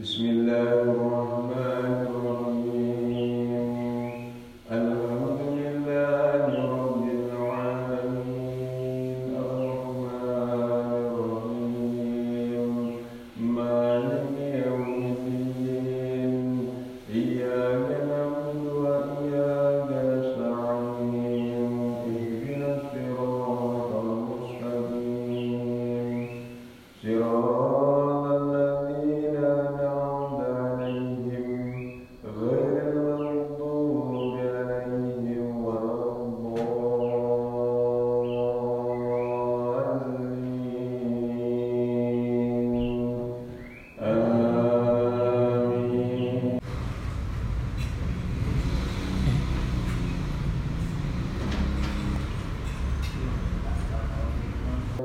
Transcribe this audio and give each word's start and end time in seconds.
بسم 0.00 0.24
الله 0.24 0.72
الرحمن 0.88 1.51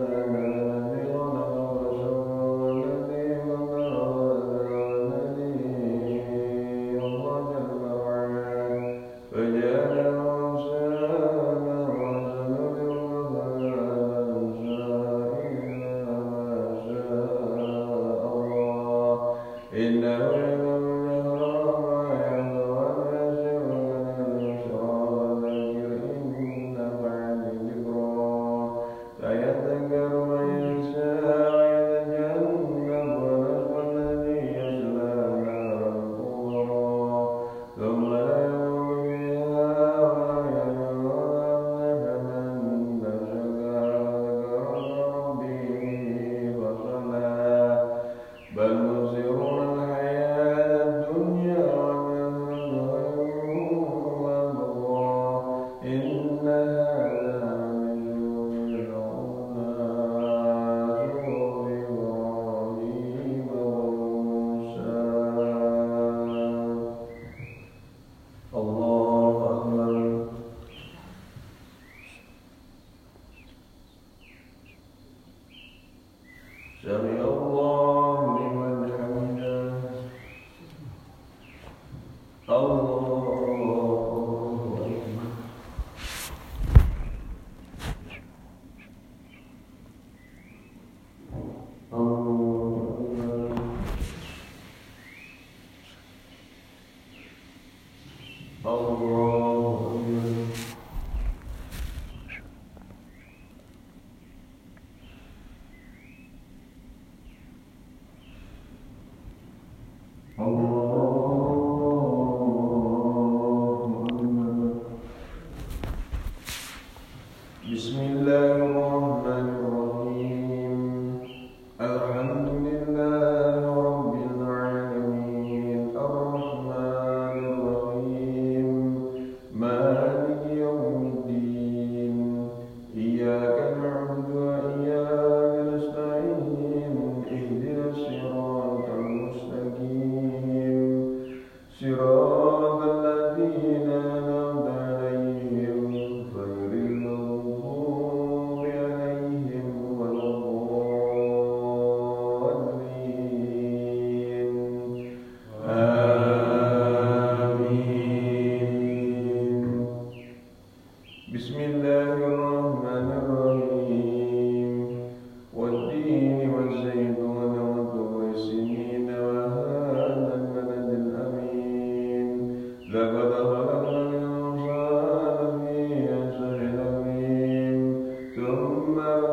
Amen. 0.07 0.46
Semi 76.83 77.17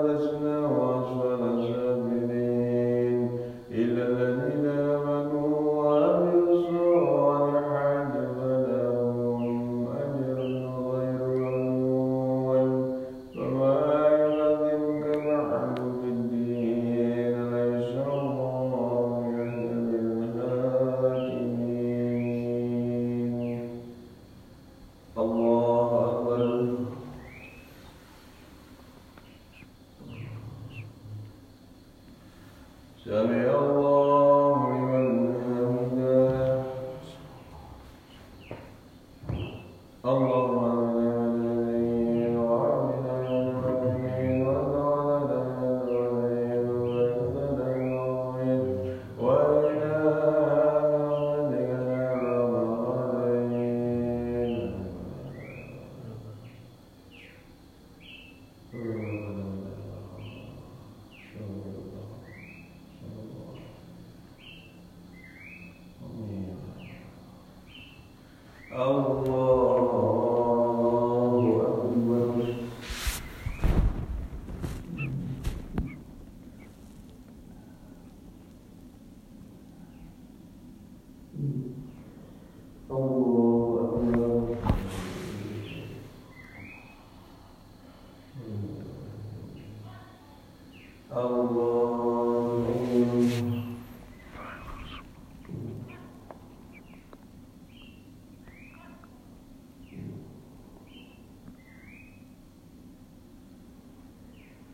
عالجناه 0.05 0.84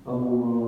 Oh. 0.07 0.60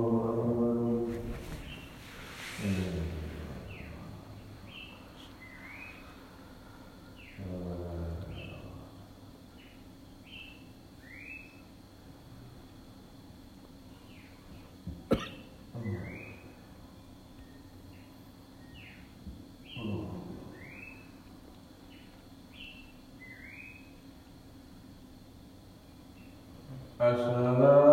الله 27.11 27.92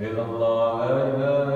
إلى 0.00 0.22
الله 0.22 0.86
لا 0.86 1.02
إله 1.02 1.49